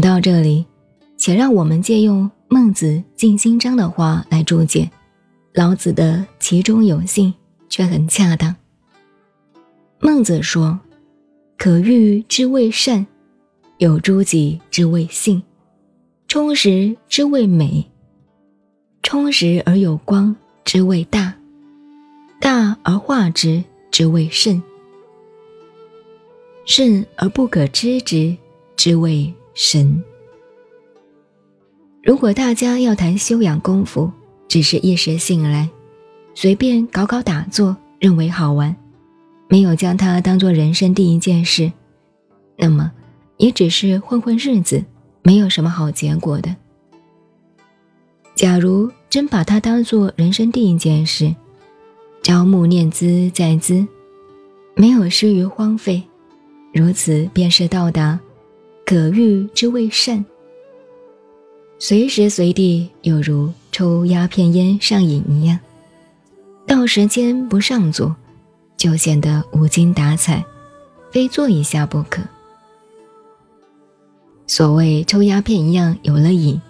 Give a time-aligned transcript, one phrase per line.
[0.00, 0.64] 到这里，
[1.16, 4.90] 且让我们借用孟子尽心章的话来注解。
[5.52, 7.34] 老子的“其中有信”，
[7.68, 8.54] 却很恰当。
[9.98, 10.78] 孟子说
[11.58, 13.04] ：“可欲之谓善，
[13.78, 15.42] 有诸己之谓性，
[16.28, 17.84] 充实之谓美，
[19.02, 21.34] 充实而有光之谓大，
[22.40, 24.62] 大而化之之谓圣，
[26.64, 28.36] 圣而不可知之
[28.76, 30.02] 之谓神。”
[32.02, 34.10] 如果大家要谈修养功夫，
[34.48, 35.68] 只是一时兴来，
[36.34, 38.74] 随便搞搞打坐，认为好玩。
[39.50, 41.70] 没有将它当做人生第一件事，
[42.56, 42.90] 那么
[43.36, 44.82] 也只是混混日子，
[45.22, 46.56] 没有什么好结果的。
[48.34, 51.34] 假如真把它当做人生第一件事，
[52.22, 53.86] 朝暮念兹在兹，
[54.74, 56.02] 没有失于荒废，
[56.72, 58.18] 如此便是到达
[58.90, 60.24] 可遇之谓善。
[61.78, 65.56] 随时随地有如抽鸦片烟上瘾一样，
[66.66, 68.16] 到时间不上座。
[68.76, 70.44] 就显得无精打采，
[71.12, 72.20] 非坐一下不可。
[74.48, 76.60] 所谓抽鸦片一样有了瘾，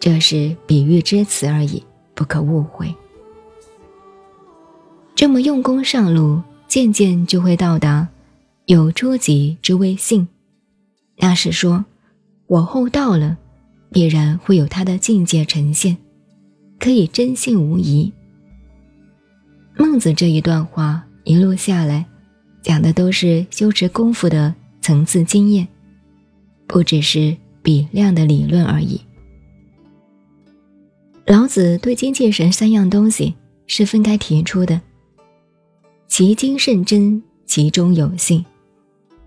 [0.00, 2.94] 这是比喻之词而已，不可误会。
[5.14, 8.08] 这么用功上路，渐渐就会到达
[8.64, 10.26] 有初级之谓性，
[11.18, 11.84] 那是说
[12.46, 13.36] 我后到了，
[13.90, 15.96] 必然会有他的境界呈现，
[16.78, 18.12] 可以真信无疑。
[19.76, 21.02] 孟子这一段话。
[21.28, 22.06] 一路下来，
[22.62, 25.66] 讲的都是修持功夫的层次经验，
[26.68, 29.00] 不只是比量的理论而已。
[31.26, 33.34] 老子对精气神三样东西
[33.66, 34.80] 是分开提出的，
[36.06, 38.44] 其精甚真，其中有信。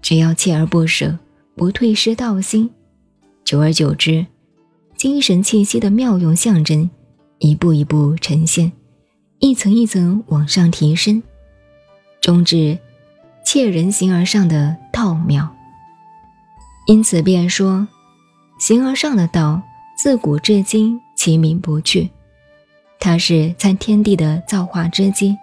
[0.01, 1.19] 只要锲而不舍，
[1.59, 2.69] 不退失道心，
[3.43, 4.25] 久而久之，
[4.95, 6.89] 精神气息的妙用象征
[7.39, 8.71] 一步一步呈现，
[9.39, 11.21] 一层一层往上提升。
[12.21, 12.79] 终至，
[13.43, 15.53] 切人形而上的道妙。
[16.87, 17.85] 因此便说，
[18.57, 19.61] 形而上的道，
[19.97, 22.09] 自古至今其名不去。
[23.01, 25.35] 它是参天地的造化之机，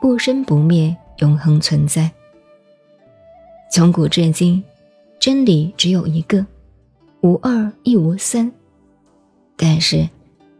[0.00, 2.08] 不生不灭，永恒存在。
[3.72, 4.62] 从古至今，
[5.22, 6.44] 真理只有一个，
[7.20, 8.50] 无二亦无三。
[9.56, 10.08] 但是，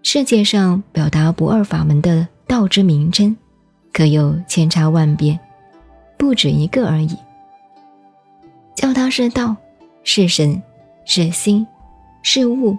[0.04, 3.36] 世界上表达不二法门的道之名称。
[3.92, 5.36] 可有千差万别，
[6.16, 7.16] 不止一个而已。
[8.76, 9.56] 叫它是道，
[10.04, 10.62] 是神，
[11.04, 11.66] 是心，
[12.22, 12.78] 是物，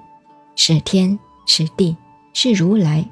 [0.55, 1.97] 是天，是地，
[2.33, 3.05] 是如来，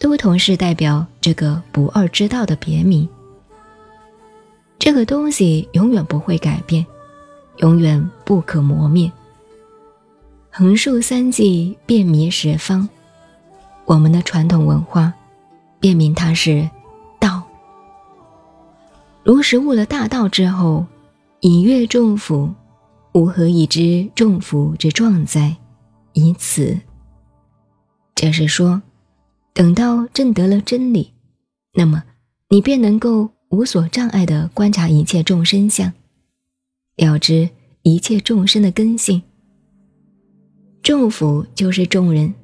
[0.00, 3.08] 都同是代表这个不二之道的别名。
[4.76, 6.84] 这个东西永远不会改变，
[7.60, 9.10] 永远不可磨灭。
[10.50, 12.88] 横竖三季，遍弥十方，
[13.86, 15.12] 我们的传统文化，
[15.78, 16.68] 辨明它是
[17.18, 17.42] 道。
[19.22, 20.84] 如实悟了大道之后，
[21.40, 22.52] 以阅众甫，
[23.12, 25.56] 吾何以知众甫之状哉？
[26.12, 26.78] 以此。
[28.14, 28.82] 这是说，
[29.54, 31.12] 等到证得了真理，
[31.74, 32.02] 那么
[32.48, 35.92] 你便能够无所障碍地观察一切众生相，
[37.00, 37.48] 了知
[37.80, 39.22] 一切众生的根性。
[40.82, 42.34] 众甫就是众人，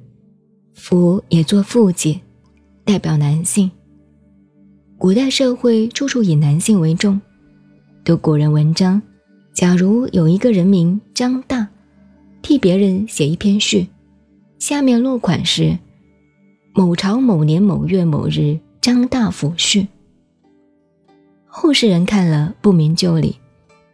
[0.73, 2.19] 甫也做父亲，
[2.83, 3.69] 代表男性。
[4.97, 7.21] 古代社会处处以男性为重。
[8.03, 8.99] 读古人文章，
[9.53, 11.67] 假如有一个人名张大，
[12.41, 13.87] 替别人写一篇序，
[14.57, 15.77] 下面落款是
[16.73, 19.87] “某朝某年某月某日张大甫序”。
[21.45, 23.35] 后世人看了不明就里，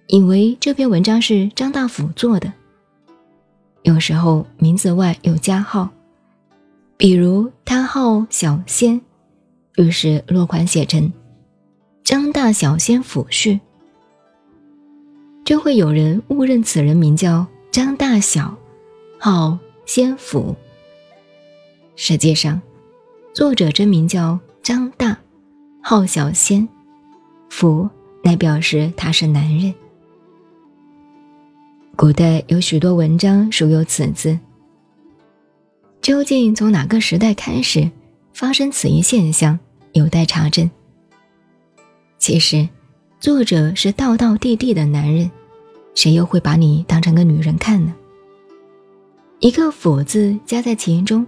[0.07, 2.51] 以为这篇文章是张大甫做的。
[3.83, 5.89] 有时候名字外有加号，
[6.97, 9.01] 比如他号小仙。
[9.75, 11.11] 于是落款写成
[12.03, 13.59] “张大小仙府序”，
[15.43, 18.55] 就会有人误认此人名叫张大小，
[19.17, 20.55] 号仙府。
[21.95, 22.61] 实际上，
[23.33, 25.17] 作者真名叫张大，
[25.81, 26.69] 号小仙，
[27.49, 27.89] 府
[28.23, 29.73] 乃表示他是男人。
[31.95, 34.37] 古代有许多文章属有此字，
[36.01, 37.89] 究竟从哪个时代开始？
[38.33, 39.59] 发生此一现象
[39.91, 40.69] 有待查证。
[42.17, 42.67] 其实，
[43.19, 45.29] 作者是道道地地的男人，
[45.93, 47.93] 谁又会把你当成个女人看呢？
[49.37, 51.25] 一个“府”字加在其中，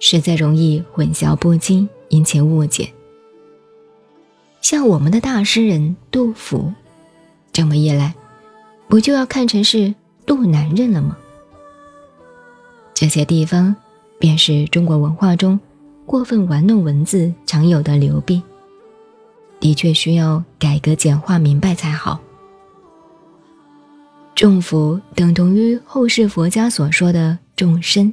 [0.00, 2.92] 实在容易混淆不清，引起误解。
[4.60, 6.72] 像我们的大诗人杜甫，
[7.52, 8.12] 这么一来，
[8.88, 9.94] 不就要看成是
[10.26, 11.16] 渡男人了吗？
[12.94, 13.74] 这些地方，
[14.18, 15.58] 便是中国文化中
[16.06, 18.42] 过分玩弄文字常有的流弊，
[19.58, 22.20] 的确需要改革简化明白才好。
[24.34, 28.12] 众福等同于后世佛家所说的众生。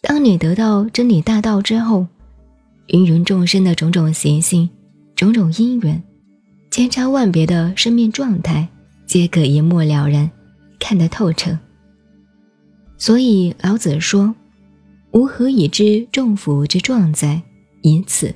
[0.00, 2.06] 当你得到真理大道之后，
[2.88, 4.68] 芸芸众生的种种习性、
[5.14, 6.02] 种种因缘、
[6.70, 8.68] 千差万别的生命状态，
[9.08, 10.30] 皆可一目了然，
[10.78, 11.58] 看得透彻。
[12.98, 14.34] 所以老子说
[15.12, 17.42] ：“吾何以知众福之状哉？
[17.80, 18.34] 以此。”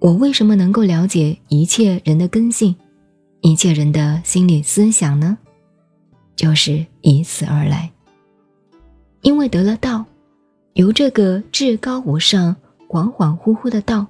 [0.00, 2.74] 我为什么能够了解一切人的根性，
[3.42, 5.36] 一切人的心理思想呢？
[6.34, 7.90] 就是以此而来，
[9.20, 10.06] 因为得了道，
[10.74, 12.56] 由这个至高无上、
[12.88, 14.06] 恍恍惚惚的道，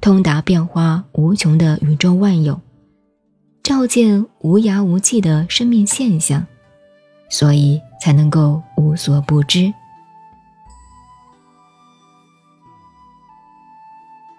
[0.00, 2.58] 通达变化无穷的宇宙万有，
[3.68, 6.46] 照见无涯无际的生命现象，
[7.28, 9.70] 所以才能够无所不知。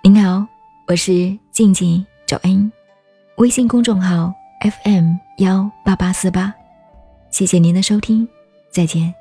[0.02, 0.48] 您好，
[0.88, 2.72] 我是静静找恩，
[3.36, 4.34] 微信公众号
[4.84, 6.52] FM 幺八八四八。
[7.30, 8.28] 谢谢您的收听，
[8.72, 9.19] 再见。